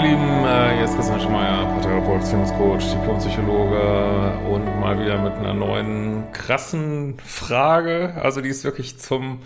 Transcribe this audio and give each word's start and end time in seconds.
Lieben, 0.00 0.44
äh, 0.44 0.80
jetzt 0.80 0.96
Christian 0.96 1.20
Schmeier, 1.20 1.66
Paartherapeut, 1.66 2.20
Beziehungscoach, 2.20 2.80
Diplompsychologe 2.92 4.38
und 4.50 4.80
mal 4.80 4.98
wieder 4.98 5.18
mit 5.18 5.34
einer 5.34 5.54
neuen 5.54 6.32
krassen 6.32 7.18
Frage. 7.24 8.14
Also 8.20 8.40
die 8.40 8.48
ist 8.48 8.64
wirklich 8.64 8.98
zum 8.98 9.40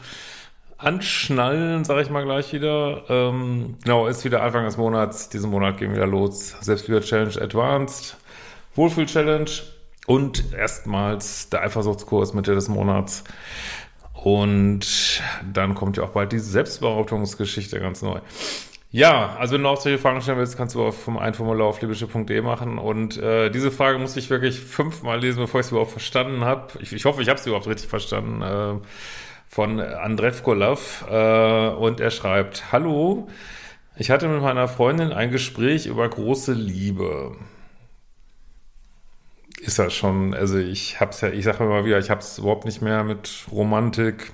Anschnallen, 0.78 1.84
sage 1.84 2.02
ich 2.02 2.10
mal 2.10 2.24
gleich 2.24 2.52
wieder. 2.52 3.02
Ähm, 3.10 3.76
genau, 3.82 4.06
ist 4.06 4.24
wieder 4.24 4.42
Anfang 4.42 4.64
des 4.64 4.78
Monats. 4.78 5.28
Diesen 5.28 5.50
Monat 5.50 5.76
gehen 5.76 5.90
wir 5.90 5.96
wieder 5.96 6.06
los. 6.06 6.56
Selbstliebe-Challenge 6.60 7.42
Advanced, 7.42 8.16
Wohlfühl-Challenge 8.74 9.50
und 10.06 10.54
erstmals 10.54 11.50
der 11.50 11.62
Eifersuchtskurs 11.62 12.32
Mitte 12.32 12.54
des 12.54 12.68
Monats. 12.68 13.24
Und 14.14 15.20
dann 15.52 15.74
kommt 15.74 15.96
ja 15.96 16.04
auch 16.04 16.10
bald 16.10 16.32
diese 16.32 16.50
Selbstbehauptungsgeschichte 16.50 17.78
ganz 17.80 18.02
neu. 18.02 18.20
Ja, 18.90 19.36
also 19.38 19.54
wenn 19.54 19.62
du 19.62 19.68
auch 19.68 19.80
solche 19.80 19.98
Fragen 19.98 20.22
stellen 20.22 20.38
willst, 20.38 20.56
kannst 20.56 20.74
du 20.74 20.82
auf 20.82 21.08
ein 21.08 21.34
Formular 21.34 21.66
auf 21.66 21.80
libysche.de 21.82 22.40
machen. 22.40 22.78
Und 22.78 23.18
äh, 23.18 23.50
diese 23.50 23.70
Frage 23.70 23.98
musste 23.98 24.18
ich 24.18 24.30
wirklich 24.30 24.58
fünfmal 24.60 25.20
lesen, 25.20 25.40
bevor 25.40 25.60
ich 25.60 25.66
sie 25.66 25.72
überhaupt 25.72 25.92
verstanden 25.92 26.44
habe. 26.44 26.78
Ich, 26.80 26.92
ich 26.94 27.04
hoffe, 27.04 27.20
ich 27.20 27.28
habe 27.28 27.38
sie 27.38 27.50
überhaupt 27.50 27.66
richtig 27.66 27.88
verstanden. 27.88 28.40
Äh, 28.42 28.86
von 29.48 29.80
Andrevkolov. 29.80 31.06
Äh, 31.10 31.68
und 31.70 32.00
er 32.00 32.10
schreibt, 32.10 32.70
Hallo, 32.70 33.28
ich 33.96 34.10
hatte 34.10 34.28
mit 34.28 34.42
meiner 34.42 34.68
Freundin 34.68 35.12
ein 35.12 35.30
Gespräch 35.30 35.86
über 35.86 36.08
große 36.08 36.52
Liebe. 36.52 37.36
Ist 39.60 39.78
das 39.78 39.92
schon, 39.94 40.34
also 40.34 40.56
ich 40.58 41.00
hab's 41.00 41.20
ja, 41.20 41.30
ich 41.30 41.44
sage 41.44 41.64
immer 41.64 41.84
wieder, 41.84 41.98
ich 41.98 42.10
hab's 42.10 42.38
überhaupt 42.38 42.64
nicht 42.64 42.80
mehr 42.80 43.02
mit 43.02 43.46
Romantik, 43.50 44.32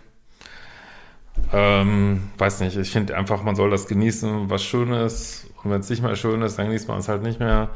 ähm, 1.52 2.30
weiß 2.38 2.60
nicht, 2.60 2.76
ich 2.76 2.90
finde 2.90 3.16
einfach, 3.16 3.42
man 3.42 3.56
soll 3.56 3.70
das 3.70 3.86
genießen, 3.86 4.50
was 4.50 4.64
schön 4.64 4.92
ist. 4.92 5.46
Und 5.62 5.70
wenn 5.70 5.80
es 5.80 5.88
nicht 5.88 6.02
mehr 6.02 6.16
schön 6.16 6.42
ist, 6.42 6.58
dann 6.58 6.66
genießt 6.66 6.88
man 6.88 6.98
es 6.98 7.08
halt 7.08 7.22
nicht 7.22 7.40
mehr. 7.40 7.70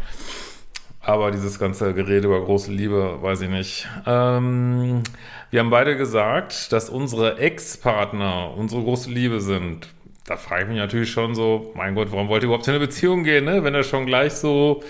Aber 1.01 1.31
dieses 1.31 1.59
ganze 1.59 1.95
Gerede 1.95 2.27
über 2.27 2.45
große 2.45 2.71
Liebe, 2.71 3.23
weiß 3.23 3.41
ich 3.43 3.49
nicht. 3.49 3.89
Ähm, 4.05 5.03
wir 5.51 5.61
haben 5.61 5.71
beide 5.71 5.97
gesagt, 5.97 6.73
dass 6.73 6.91
unsere 6.91 7.39
Ex-Partner 7.39 8.53
unsere 8.55 8.83
große 8.83 9.11
Liebe 9.11 9.41
sind. 9.41 9.89
Da 10.27 10.37
frage 10.37 10.65
ich 10.65 10.69
mich 10.69 10.77
natürlich 10.77 11.11
schon 11.11 11.35
so, 11.35 11.73
mein 11.75 11.95
Gott, 11.95 12.13
warum 12.13 12.29
wollt 12.29 12.43
ihr 12.43 12.49
überhaupt 12.49 12.69
in 12.69 12.75
eine 12.75 12.85
Beziehung 12.85 13.25
gehen, 13.25 13.47
ne? 13.47 13.65
Wenn 13.65 13.75
er 13.75 13.85
schon 13.85 14.05
gleich 14.05 14.35
so, 14.35 14.83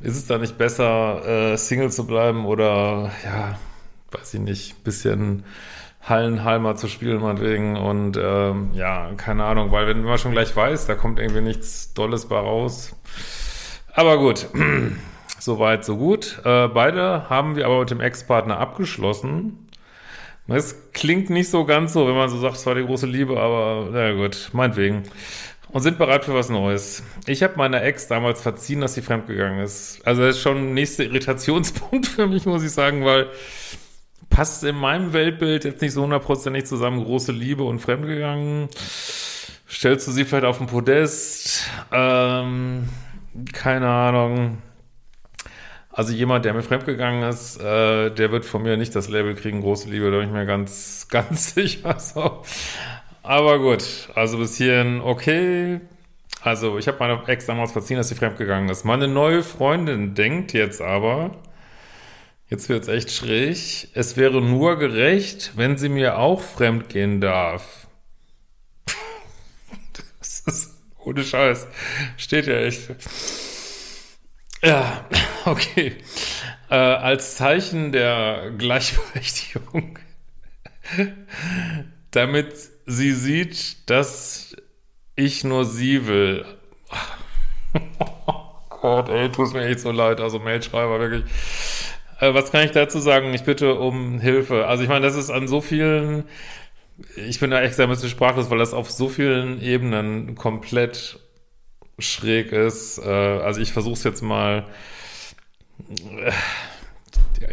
ist 0.00 0.16
es 0.16 0.26
da 0.26 0.36
nicht 0.36 0.58
besser, 0.58 1.52
äh, 1.52 1.56
Single 1.56 1.90
zu 1.90 2.06
bleiben 2.06 2.44
oder, 2.44 3.10
ja, 3.24 3.58
weiß 4.10 4.34
ich 4.34 4.40
nicht, 4.40 4.84
bisschen 4.84 5.44
Hallenhalmer 6.02 6.76
zu 6.76 6.88
spielen, 6.88 7.20
meinetwegen. 7.20 7.76
Und 7.76 8.16
ähm, 8.16 8.70
ja, 8.74 9.10
keine 9.16 9.44
Ahnung, 9.44 9.70
weil 9.70 9.86
wenn 9.86 10.02
man 10.02 10.18
schon 10.18 10.32
gleich 10.32 10.54
weiß, 10.54 10.86
da 10.86 10.94
kommt 10.94 11.18
irgendwie 11.18 11.40
nichts 11.40 11.94
Dolles 11.94 12.26
bei 12.26 12.38
raus. 12.38 12.96
Aber 13.94 14.18
gut, 14.18 14.46
soweit, 15.38 15.84
so 15.84 15.96
gut. 15.96 16.40
Äh, 16.44 16.68
beide 16.68 17.28
haben 17.30 17.56
wir 17.56 17.66
aber 17.66 17.80
mit 17.80 17.90
dem 17.90 18.00
Ex-Partner 18.00 18.58
abgeschlossen. 18.58 19.68
Es 20.48 20.92
klingt 20.92 21.30
nicht 21.30 21.48
so 21.50 21.64
ganz 21.64 21.92
so, 21.92 22.06
wenn 22.06 22.16
man 22.16 22.28
so 22.28 22.38
sagt, 22.38 22.56
es 22.56 22.66
war 22.66 22.74
die 22.74 22.84
große 22.84 23.06
Liebe, 23.06 23.38
aber 23.40 23.88
na 23.92 24.12
gut, 24.12 24.50
meinetwegen. 24.52 25.04
Und 25.70 25.80
sind 25.80 25.96
bereit 25.96 26.26
für 26.26 26.34
was 26.34 26.50
Neues. 26.50 27.02
Ich 27.26 27.42
habe 27.42 27.56
meiner 27.56 27.82
Ex 27.82 28.06
damals 28.08 28.42
verziehen, 28.42 28.82
dass 28.82 28.92
sie 28.94 29.00
fremdgegangen 29.00 29.60
ist. 29.60 30.00
Also 30.04 30.20
das 30.22 30.36
ist 30.36 30.42
schon 30.42 30.58
ein 30.58 30.74
nächster 30.74 31.04
Irritationspunkt 31.04 32.06
für 32.08 32.26
mich, 32.26 32.44
muss 32.44 32.64
ich 32.64 32.72
sagen, 32.72 33.04
weil 33.04 33.28
passt 34.32 34.64
in 34.64 34.76
meinem 34.76 35.12
Weltbild 35.12 35.64
jetzt 35.64 35.82
nicht 35.82 35.92
so 35.92 36.02
hundertprozentig 36.02 36.64
zusammen. 36.64 37.04
Große 37.04 37.32
Liebe 37.32 37.62
und 37.62 37.80
Fremdgegangen. 37.80 38.68
Stellst 39.68 40.08
du 40.08 40.12
sie 40.12 40.24
vielleicht 40.24 40.46
auf 40.46 40.58
den 40.58 40.66
Podest? 40.66 41.70
Ähm, 41.92 42.88
keine 43.52 43.88
Ahnung. 43.88 44.58
Also 45.90 46.14
jemand, 46.14 46.46
der 46.46 46.54
mir 46.54 46.62
fremdgegangen 46.62 47.28
ist, 47.28 47.60
äh, 47.60 48.10
der 48.10 48.32
wird 48.32 48.46
von 48.46 48.62
mir 48.62 48.78
nicht 48.78 48.96
das 48.96 49.10
Label 49.10 49.34
kriegen, 49.34 49.60
große 49.60 49.90
Liebe, 49.90 50.10
da 50.10 50.18
bin 50.18 50.28
ich 50.28 50.32
mir 50.32 50.46
ganz, 50.46 51.06
ganz 51.10 51.54
sicher. 51.54 51.98
So. 51.98 52.42
Aber 53.22 53.58
gut, 53.58 53.84
also 54.14 54.38
bis 54.38 54.56
hierhin 54.56 55.02
okay. 55.02 55.80
Also 56.40 56.78
ich 56.78 56.88
habe 56.88 56.96
meine 56.98 57.22
Ex 57.28 57.46
damals 57.46 57.72
verziehen, 57.72 57.98
dass 57.98 58.08
sie 58.08 58.14
fremdgegangen 58.14 58.70
ist. 58.70 58.84
Meine 58.84 59.06
neue 59.06 59.42
Freundin 59.42 60.14
denkt 60.14 60.54
jetzt 60.54 60.80
aber, 60.80 61.32
Jetzt 62.52 62.68
wird's 62.68 62.88
echt 62.88 63.10
schräg. 63.10 63.88
Es 63.94 64.18
wäre 64.18 64.42
nur 64.42 64.78
gerecht, 64.78 65.52
wenn 65.56 65.78
sie 65.78 65.88
mir 65.88 66.18
auch 66.18 66.42
fremd 66.42 66.90
gehen 66.90 67.22
darf. 67.22 67.86
das 70.18 70.40
ist 70.40 70.74
ohne 70.98 71.24
Scheiß. 71.24 71.66
Steht 72.18 72.46
ja 72.46 72.56
echt. 72.56 72.90
Ja, 74.62 75.06
okay. 75.46 75.96
Äh, 76.68 76.74
als 76.74 77.36
Zeichen 77.36 77.90
der 77.90 78.52
Gleichberechtigung. 78.58 79.98
damit 82.10 82.52
sie 82.84 83.12
sieht, 83.12 83.88
dass 83.88 84.54
ich 85.16 85.42
nur 85.42 85.64
sie 85.64 86.06
will. 86.06 86.44
Oh 88.04 88.44
Gott, 88.68 89.08
ey, 89.08 89.30
tut 89.30 89.54
mir 89.54 89.64
echt 89.64 89.80
so 89.80 89.92
leid. 89.92 90.20
Also 90.20 90.38
Mailschreiber, 90.38 90.98
wirklich. 91.00 91.24
Äh, 92.22 92.34
was 92.34 92.52
kann 92.52 92.64
ich 92.64 92.70
dazu 92.70 93.00
sagen? 93.00 93.34
Ich 93.34 93.42
bitte 93.42 93.74
um 93.74 94.20
Hilfe. 94.20 94.66
Also 94.68 94.84
ich 94.84 94.88
meine, 94.88 95.04
das 95.04 95.16
ist 95.16 95.28
an 95.28 95.48
so 95.48 95.60
vielen, 95.60 96.24
ich 97.16 97.40
bin 97.40 97.50
da 97.50 97.60
echt 97.60 97.74
sehr 97.74 97.86
ein 97.86 97.90
bisschen 97.90 98.10
sprachlos, 98.10 98.48
weil 98.48 98.58
das 98.58 98.74
auf 98.74 98.90
so 98.92 99.08
vielen 99.08 99.60
Ebenen 99.60 100.36
komplett 100.36 101.18
schräg 101.98 102.52
ist. 102.52 102.98
Äh, 102.98 103.08
also 103.08 103.60
ich 103.60 103.72
versuche 103.72 103.94
es 103.94 104.04
jetzt 104.04 104.22
mal, 104.22 104.66
äh, 106.16 106.32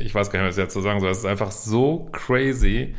ich 0.03 0.13
weiß 0.13 0.29
gar 0.29 0.39
nicht, 0.39 0.49
was 0.49 0.57
ich 0.57 0.63
jetzt 0.63 0.73
zu 0.73 0.81
sagen 0.81 0.99
soll. 0.99 1.09
Es 1.09 1.19
ist 1.19 1.25
einfach 1.25 1.51
so 1.51 2.07
crazy. 2.11 2.95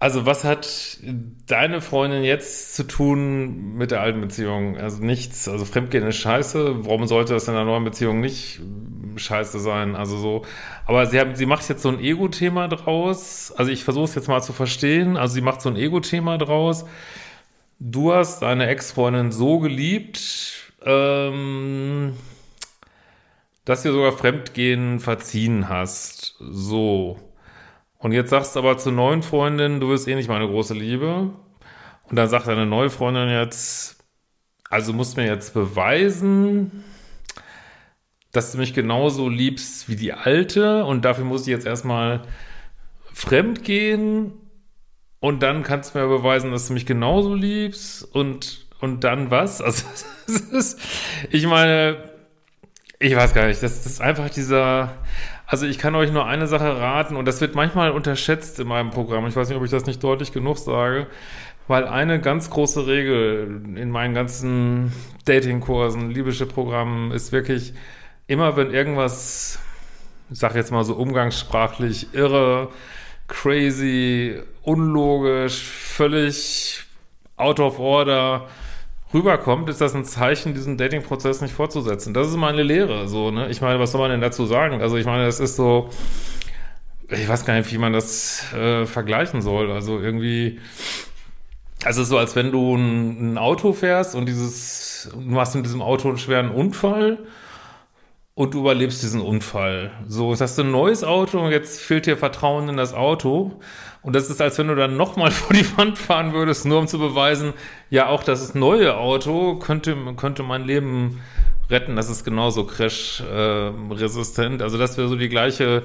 Also 0.00 0.26
was 0.26 0.42
hat 0.42 0.98
deine 1.46 1.80
Freundin 1.80 2.24
jetzt 2.24 2.74
zu 2.74 2.82
tun 2.82 3.76
mit 3.76 3.92
der 3.92 4.00
alten 4.00 4.20
Beziehung? 4.20 4.76
Also 4.76 5.04
nichts, 5.04 5.48
also 5.48 5.64
Fremdgehen 5.64 6.04
ist 6.04 6.16
scheiße. 6.16 6.84
Warum 6.84 7.06
sollte 7.06 7.32
das 7.32 7.46
in 7.46 7.54
einer 7.54 7.64
neuen 7.64 7.84
Beziehung 7.84 8.20
nicht 8.20 8.60
scheiße 9.18 9.58
sein? 9.58 9.96
Also 9.96 10.16
so, 10.16 10.42
aber 10.86 11.06
sie, 11.06 11.20
haben, 11.20 11.34
sie 11.36 11.46
macht 11.46 11.68
jetzt 11.68 11.82
so 11.82 11.88
ein 11.88 12.00
Ego-Thema 12.00 12.68
draus. 12.68 13.52
Also 13.56 13.70
ich 13.70 13.84
versuche 13.84 14.04
es 14.04 14.14
jetzt 14.14 14.28
mal 14.28 14.42
zu 14.42 14.52
verstehen. 14.52 15.16
Also 15.16 15.34
sie 15.34 15.40
macht 15.40 15.60
so 15.60 15.68
ein 15.68 15.76
Ego-Thema 15.76 16.38
draus. 16.38 16.84
Du 17.78 18.12
hast 18.12 18.40
deine 18.40 18.66
Ex-Freundin 18.68 19.32
so 19.32 19.58
geliebt, 19.58 20.72
ähm, 20.84 22.16
dass 23.64 23.82
du 23.82 23.92
sogar 23.92 24.12
Fremdgehen 24.12 25.00
verziehen 25.00 25.68
hast. 25.68 26.36
So. 26.38 27.18
Und 27.98 28.12
jetzt 28.12 28.30
sagst 28.30 28.54
du 28.54 28.60
aber 28.60 28.78
zur 28.78 28.92
neuen 28.92 29.22
Freundin, 29.22 29.80
du 29.80 29.88
wirst 29.88 30.06
eh 30.08 30.14
nicht 30.14 30.28
meine 30.28 30.46
große 30.46 30.74
Liebe. 30.74 31.30
Und 32.08 32.16
dann 32.16 32.28
sagt 32.28 32.46
deine 32.46 32.66
neue 32.66 32.90
Freundin 32.90 33.30
jetzt, 33.30 33.96
also 34.68 34.92
musst 34.92 35.16
mir 35.16 35.26
jetzt 35.26 35.54
beweisen, 35.54 36.84
dass 38.34 38.52
du 38.52 38.58
mich 38.58 38.74
genauso 38.74 39.28
liebst 39.28 39.88
wie 39.88 39.96
die 39.96 40.12
alte 40.12 40.84
und 40.84 41.04
dafür 41.04 41.24
muss 41.24 41.42
ich 41.42 41.48
jetzt 41.48 41.66
erstmal 41.66 42.22
fremd 43.12 43.64
gehen 43.64 44.32
und 45.20 45.42
dann 45.42 45.62
kannst 45.62 45.94
du 45.94 46.00
mir 46.00 46.08
beweisen, 46.08 46.50
dass 46.50 46.66
du 46.66 46.74
mich 46.74 46.84
genauso 46.84 47.34
liebst 47.34 48.04
und, 48.14 48.66
und 48.80 49.04
dann 49.04 49.30
was? 49.30 49.62
Also, 49.62 49.86
ist, 50.52 50.80
ich 51.30 51.46
meine, 51.46 51.96
ich 52.98 53.14
weiß 53.14 53.34
gar 53.34 53.46
nicht, 53.46 53.62
das, 53.62 53.84
das 53.84 53.92
ist 53.92 54.00
einfach 54.00 54.28
dieser, 54.30 54.98
also 55.46 55.64
ich 55.64 55.78
kann 55.78 55.94
euch 55.94 56.10
nur 56.10 56.26
eine 56.26 56.48
Sache 56.48 56.78
raten 56.78 57.16
und 57.16 57.26
das 57.26 57.40
wird 57.40 57.54
manchmal 57.54 57.92
unterschätzt 57.92 58.58
in 58.58 58.66
meinem 58.66 58.90
Programm. 58.90 59.26
Ich 59.26 59.36
weiß 59.36 59.48
nicht, 59.48 59.56
ob 59.56 59.64
ich 59.64 59.70
das 59.70 59.86
nicht 59.86 60.02
deutlich 60.02 60.32
genug 60.32 60.58
sage, 60.58 61.06
weil 61.68 61.86
eine 61.86 62.20
ganz 62.20 62.50
große 62.50 62.86
Regel 62.86 63.62
in 63.76 63.90
meinen 63.90 64.12
ganzen 64.12 64.92
Datingkursen, 65.24 66.10
libysche 66.10 66.46
Programmen 66.46 67.12
ist 67.12 67.30
wirklich 67.30 67.74
immer, 68.26 68.56
wenn 68.56 68.72
irgendwas, 68.72 69.58
ich 70.30 70.38
sag 70.38 70.54
jetzt 70.54 70.72
mal 70.72 70.84
so 70.84 70.94
umgangssprachlich, 70.94 72.08
irre, 72.12 72.68
crazy, 73.28 74.40
unlogisch, 74.62 75.62
völlig 75.62 76.84
out 77.36 77.60
of 77.60 77.78
order, 77.78 78.48
rüberkommt, 79.12 79.68
ist 79.68 79.80
das 79.80 79.94
ein 79.94 80.04
Zeichen, 80.04 80.54
diesen 80.54 80.76
Dating-Prozess 80.76 81.40
nicht 81.40 81.54
fortzusetzen. 81.54 82.14
Das 82.14 82.28
ist 82.28 82.36
meine 82.36 82.62
Lehre, 82.62 83.08
so, 83.08 83.30
ne? 83.30 83.48
Ich 83.48 83.60
meine, 83.60 83.78
was 83.78 83.92
soll 83.92 84.00
man 84.00 84.10
denn 84.10 84.20
dazu 84.20 84.46
sagen? 84.46 84.80
Also, 84.82 84.96
ich 84.96 85.06
meine, 85.06 85.24
das 85.24 85.40
ist 85.40 85.56
so, 85.56 85.90
ich 87.08 87.28
weiß 87.28 87.44
gar 87.44 87.54
nicht, 87.54 87.72
wie 87.72 87.78
man 87.78 87.92
das 87.92 88.52
äh, 88.54 88.86
vergleichen 88.86 89.42
soll. 89.42 89.70
Also 89.70 90.00
irgendwie, 90.00 90.60
also 91.84 92.04
so, 92.04 92.18
als 92.18 92.34
wenn 92.36 92.50
du 92.50 92.76
ein, 92.76 93.34
ein 93.34 93.38
Auto 93.38 93.72
fährst 93.72 94.14
und 94.14 94.26
dieses, 94.26 95.10
du 95.14 95.38
hast 95.38 95.54
in 95.54 95.62
diesem 95.62 95.82
Auto 95.82 96.08
einen 96.08 96.18
schweren 96.18 96.50
Unfall 96.50 97.18
und 98.34 98.54
du 98.54 98.60
überlebst 98.60 99.02
diesen 99.02 99.20
Unfall. 99.20 99.92
So, 100.08 100.30
jetzt 100.30 100.40
hast 100.40 100.58
du 100.58 100.62
ein 100.62 100.70
neues 100.72 101.04
Auto 101.04 101.38
und 101.38 101.52
jetzt 101.52 101.80
fehlt 101.80 102.06
dir 102.06 102.16
Vertrauen 102.16 102.68
in 102.68 102.76
das 102.76 102.92
Auto. 102.92 103.60
Und 104.02 104.16
das 104.16 104.28
ist, 104.28 104.42
als 104.42 104.58
wenn 104.58 104.66
du 104.68 104.74
dann 104.74 104.96
nochmal 104.96 105.30
vor 105.32 105.54
die 105.54 105.66
Wand 105.76 105.98
fahren 105.98 106.32
würdest, 106.32 106.66
nur 106.66 106.80
um 106.80 106.88
zu 106.88 106.98
beweisen, 106.98 107.52
ja, 107.90 108.08
auch 108.08 108.24
das 108.24 108.54
neue 108.54 108.96
Auto 108.96 109.56
könnte, 109.56 109.96
könnte 110.16 110.42
mein 110.42 110.64
Leben 110.64 111.20
retten. 111.70 111.94
Das 111.96 112.10
ist 112.10 112.24
genauso 112.24 112.64
crash-resistent. 112.64 114.60
Äh, 114.60 114.64
also 114.64 114.78
das 114.78 114.98
wäre 114.98 115.08
so 115.08 115.16
die 115.16 115.28
gleiche 115.28 115.84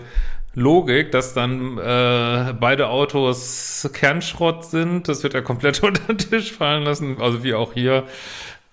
Logik, 0.56 1.12
dass 1.12 1.36
dann 1.36 1.78
äh, 1.78 2.56
beide 2.60 2.90
Autos 2.90 3.88
Kernschrott 3.94 4.66
sind. 4.66 5.08
Das 5.08 5.22
wird 5.22 5.36
ja 5.36 5.42
komplett 5.42 5.84
unter 5.84 6.02
den 6.14 6.18
Tisch 6.18 6.52
fallen 6.52 6.82
lassen. 6.84 7.22
Also 7.22 7.44
wie 7.44 7.54
auch 7.54 7.74
hier 7.74 8.06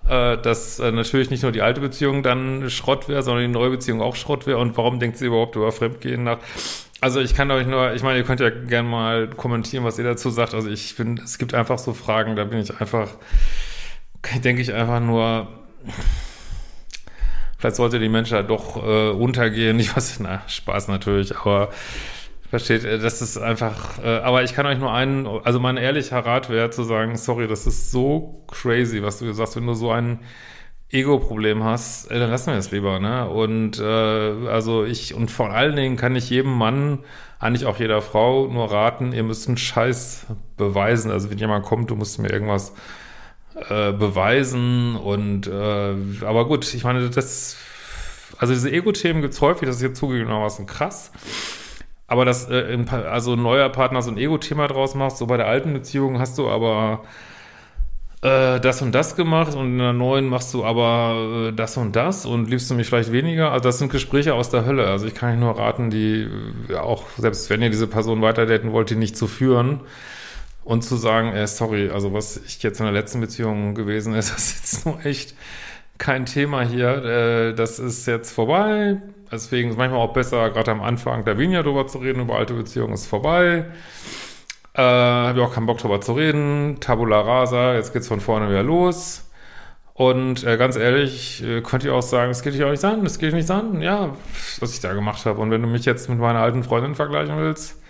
äh, 0.09 0.39
dass 0.39 0.79
äh, 0.79 0.93
natürlich 0.93 1.31
nicht 1.31 1.43
nur 1.43 1.53
die 1.53 1.63
alte 1.63 1.81
Beziehung 1.81 2.23
dann 2.23 2.71
Schrott 2.71 3.09
wäre, 3.09 3.23
sondern 3.23 3.45
die 3.45 3.53
neue 3.53 3.71
Beziehung 3.71 4.01
auch 4.01 4.17
Schrott 4.17 4.47
wäre. 4.47 4.59
Und 4.59 4.77
warum 4.77 5.01
denkt 5.01 5.19
sie 5.19 5.27
überhaupt 5.27 5.57
über 5.57 5.73
Fremdgehen 5.73 6.25
nach? 6.25 6.39
Also 7.01 7.21
ich 7.21 7.35
kann 7.35 7.51
euch 7.51 7.67
nur, 7.67 7.93
ich 7.95 8.03
meine, 8.03 8.19
ihr 8.19 8.25
könnt 8.25 8.41
ja 8.41 8.51
gerne 8.51 8.89
mal 8.89 9.29
kommentieren, 9.29 9.85
was 9.85 9.99
ihr 9.99 10.05
dazu 10.05 10.31
sagt. 10.31 10.55
Also 10.55 10.69
ich 10.69 10.95
finde, 10.95 11.23
es 11.23 11.39
gibt 11.39 11.55
einfach 11.55 11.79
so 11.79 11.93
Fragen, 11.93 12.37
da 12.37 12.45
bin 12.45 12.59
ich 12.59 12.81
einfach, 12.81 13.11
denke 14.45 14.63
ich 14.63 14.73
einfach 14.73 15.01
nur, 15.01 15.49
vielleicht 17.59 17.77
sollte 17.77 17.99
die 17.99 18.09
Menschheit 18.09 18.49
doch 18.49 18.77
äh, 18.77 19.11
untergehen. 19.11 19.79
Ich 19.81 19.95
weiß, 19.95 20.21
na, 20.21 20.43
Spaß 20.47 20.89
natürlich, 20.89 21.37
aber 21.37 21.71
Versteht, 22.57 22.85
äh, 22.85 22.99
das 22.99 23.21
ist 23.21 23.37
einfach, 23.37 24.03
äh, 24.03 24.21
aber 24.21 24.43
ich 24.43 24.55
kann 24.55 24.65
euch 24.65 24.79
nur 24.79 24.91
einen, 24.91 25.27
also 25.27 25.61
mein 25.61 25.77
ehrlicher 25.77 26.21
Rat 26.21 26.49
wäre 26.49 26.71
zu 26.71 26.85
sagen, 26.85 27.17
sorry, 27.19 27.49
das 27.49 27.67
ist 27.67 27.91
so 27.91 28.47
crazy, 28.49 29.03
was 29.03 29.19
du 29.19 29.31
sagst, 29.35 29.57
wenn 29.57 29.67
du 29.67 29.75
so 29.75 29.91
ein 29.91 30.21
Ego-Problem 30.89 31.65
hast, 31.65 32.11
äh, 32.11 32.19
dann 32.19 32.31
lassen 32.31 32.53
wir 32.53 32.59
es 32.59 32.71
lieber, 32.71 32.99
ne? 32.99 33.29
Und 33.29 33.79
äh, 33.79 34.49
also 34.49 34.85
ich, 34.85 35.13
und 35.13 35.31
vor 35.31 35.51
allen 35.51 35.77
Dingen 35.77 35.97
kann 35.97 36.17
ich 36.17 36.31
jedem 36.31 36.57
Mann, 36.57 37.01
eigentlich 37.39 37.67
auch 37.67 37.79
jeder 37.79 38.01
Frau 38.01 38.47
nur 38.47 38.73
raten, 38.73 39.13
ihr 39.13 39.23
müsst 39.23 39.49
einen 39.49 39.59
Scheiß 39.59 40.25
beweisen. 40.57 41.11
Also 41.11 41.29
wenn 41.31 41.37
jemand 41.37 41.67
kommt, 41.67 41.91
du 41.91 41.95
musst 41.95 42.19
mir 42.19 42.31
irgendwas 42.31 42.73
äh, 43.69 43.93
beweisen 43.93 44.97
und 44.97 45.47
äh, 45.47 45.95
aber 46.25 46.47
gut, 46.47 46.73
ich 46.73 46.85
meine, 46.85 47.11
das 47.11 47.59
also 48.39 48.53
diese 48.55 48.71
Ego-Themen 48.71 49.21
gibt's 49.21 49.41
häufig, 49.41 49.67
das 49.67 49.77
ist 49.77 49.83
jetzt 49.83 49.99
zugegebenermaßen 49.99 50.67
krass. 50.67 51.13
Aber 52.07 52.25
dass 52.25 52.49
äh, 52.49 52.79
also 52.91 53.33
ein 53.33 53.43
neuer 53.43 53.69
Partner 53.69 54.03
so 54.03 54.11
ein 54.11 54.19
Ego-Thema 54.19 54.69
draus 54.69 54.95
macht, 54.95 55.17
so 55.17 55.27
bei 55.27 55.37
der 55.37 55.47
alten 55.47 55.73
Beziehung 55.73 56.19
hast 56.19 56.39
du 56.39 56.49
aber 56.49 57.03
äh, 58.23 58.61
das 58.61 58.81
und 58.81 58.93
das 58.93 59.17
gemacht 59.17 59.55
und 59.55 59.73
in 59.73 59.79
der 59.79 59.93
neuen 59.93 60.27
machst 60.29 60.55
du 60.55 60.65
aber 60.65 61.49
äh, 61.49 61.53
das 61.53 61.77
und 61.77 61.97
das 61.97 62.25
und 62.27 62.49
liebst 62.49 62.71
du 62.71 62.75
mich 62.75 62.87
vielleicht 62.87 63.13
weniger. 63.13 63.53
Also 63.53 63.65
das 63.65 63.79
sind 63.79 63.91
Gespräche 63.91 64.35
aus 64.35 64.51
der 64.51 64.65
Hölle. 64.65 64.87
Also 64.87 65.07
ich 65.07 65.15
kann 65.15 65.33
euch 65.33 65.39
nur 65.39 65.59
raten, 65.59 65.91
die 65.91 66.29
ja, 66.69 66.83
auch, 66.83 67.05
selbst 67.19 67.51
wenn 67.51 67.61
ihr 67.63 67.71
diese 67.71 67.89
Person 67.89 68.23
weiter 68.23 68.47
daten 68.47 68.73
wollt, 68.73 68.91
die 68.91 68.97
nicht 68.97 69.17
zu 69.17 69.27
führen 69.27 69.81
und 70.65 70.83
zu 70.83 70.97
sagen, 70.97 71.33
äh, 71.33 71.47
sorry, 71.47 71.91
also 71.91 72.13
was 72.13 72.37
ich 72.39 72.63
jetzt 72.63 72.79
in 72.81 72.87
der 72.87 72.93
letzten 72.93 73.21
Beziehung 73.21 73.75
gewesen 73.75 74.15
ist, 74.15 74.33
das 74.35 74.49
ist 74.49 74.75
jetzt 74.75 74.87
nur 74.87 75.05
echt 75.05 75.35
kein 75.99 76.25
Thema 76.27 76.63
hier. 76.63 77.05
Äh, 77.05 77.55
das 77.55 77.79
ist 77.79 78.07
jetzt 78.07 78.33
vorbei 78.33 78.99
Deswegen 79.31 79.71
ist 79.71 79.77
manchmal 79.77 80.01
auch 80.01 80.13
besser, 80.13 80.51
gerade 80.51 80.71
am 80.71 80.83
Anfang 80.83 81.25
da 81.25 81.37
weniger 81.39 81.63
drüber 81.63 81.87
zu 81.87 81.99
reden, 81.99 82.21
über 82.21 82.37
alte 82.37 82.55
Beziehungen 82.55 82.95
ist 82.95 83.07
vorbei. 83.07 83.67
Äh, 84.75 84.83
Habe 84.83 85.39
ich 85.39 85.45
auch 85.45 85.55
keinen 85.55 85.67
Bock 85.67 85.79
drüber 85.79 86.01
zu 86.01 86.13
reden. 86.13 86.79
Tabula 86.81 87.21
rasa, 87.21 87.75
jetzt 87.75 87.93
geht's 87.93 88.09
von 88.09 88.21
vorne 88.21 88.49
wieder 88.49 88.63
los. 88.63 89.29
Und 89.95 90.45
äh, 90.45 90.59
ganz 90.59 90.77
ehrlich, 90.77 91.43
äh, 91.43 91.63
könnt 91.63 91.83
ihr 91.83 91.95
auch 91.95 92.03
sagen, 92.03 92.31
es 92.31 92.43
geht 92.43 92.53
dich 92.53 92.63
auch 92.63 92.71
nicht 92.71 92.85
an, 92.85 93.05
es 93.07 93.19
geht 93.19 93.29
dich 93.29 93.37
nicht 93.37 93.51
an, 93.51 93.81
ja, 93.81 94.15
was 94.61 94.75
ich 94.75 94.81
da 94.81 94.93
gemacht 94.93 95.25
habe. 95.25 95.41
Und 95.41 95.51
wenn 95.51 95.63
du 95.63 95.69
mich 95.69 95.87
jetzt 95.87 96.11
mit 96.11 96.19
meiner 96.19 96.41
alten 96.41 96.63
Freundin 96.63 96.95
vergleichen 96.95 97.39
willst, 97.39 97.81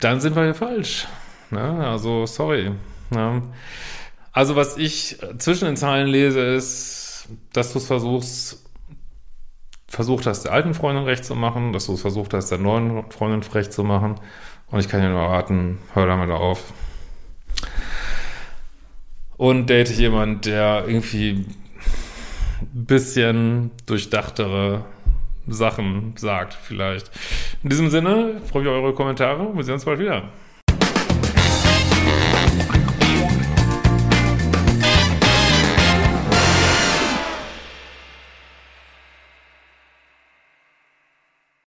dann 0.00 0.20
sind 0.20 0.34
wir 0.34 0.42
hier 0.42 0.54
falsch. 0.54 1.06
Ne? 1.50 1.86
Also, 1.86 2.26
sorry. 2.26 2.72
Ne? 3.10 3.42
Also, 4.32 4.56
was 4.56 4.76
ich 4.76 5.16
zwischen 5.38 5.66
den 5.66 5.76
Zeilen 5.76 6.08
lese, 6.08 6.40
ist, 6.40 7.28
dass 7.52 7.72
du 7.72 7.78
es 7.78 7.86
versuchst, 7.86 8.64
versucht 9.94 10.26
hast, 10.26 10.44
der 10.44 10.52
alten 10.52 10.74
Freundin 10.74 11.04
recht 11.04 11.24
zu 11.24 11.34
machen, 11.34 11.72
dass 11.72 11.86
du 11.86 11.94
es 11.94 12.00
versucht 12.00 12.34
hast, 12.34 12.50
der 12.50 12.58
neuen 12.58 13.10
Freundin 13.10 13.42
recht 13.52 13.72
zu 13.72 13.84
machen. 13.84 14.16
Und 14.70 14.80
ich 14.80 14.88
kann 14.88 15.00
dir 15.00 15.08
nur 15.08 15.22
raten, 15.22 15.78
hör 15.92 16.06
damit 16.06 16.30
auf. 16.30 16.72
Und 19.36 19.68
date 19.68 19.90
jemand, 19.90 20.46
der 20.46 20.84
irgendwie 20.86 21.46
ein 22.60 22.84
bisschen 22.86 23.70
durchdachtere 23.86 24.84
Sachen 25.46 26.14
sagt, 26.16 26.54
vielleicht. 26.54 27.10
In 27.62 27.70
diesem 27.70 27.90
Sinne, 27.90 28.40
freue 28.46 28.62
ich 28.62 28.68
mich 28.68 28.76
auf 28.76 28.82
eure 28.82 28.94
Kommentare. 28.94 29.54
Wir 29.54 29.64
sehen 29.64 29.74
uns 29.74 29.84
bald 29.84 29.98
wieder. 30.00 30.30